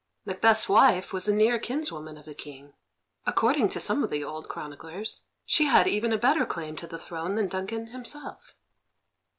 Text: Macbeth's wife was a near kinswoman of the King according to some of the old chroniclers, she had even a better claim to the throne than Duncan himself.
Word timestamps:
Macbeth's 0.25 0.67
wife 0.67 1.13
was 1.13 1.27
a 1.27 1.35
near 1.35 1.59
kinswoman 1.59 2.17
of 2.17 2.25
the 2.25 2.33
King 2.33 2.73
according 3.27 3.69
to 3.69 3.79
some 3.79 4.03
of 4.03 4.09
the 4.09 4.23
old 4.23 4.49
chroniclers, 4.49 5.27
she 5.45 5.65
had 5.65 5.85
even 5.85 6.11
a 6.11 6.17
better 6.17 6.43
claim 6.43 6.75
to 6.77 6.87
the 6.87 6.97
throne 6.97 7.35
than 7.35 7.47
Duncan 7.47 7.85
himself. 7.85 8.55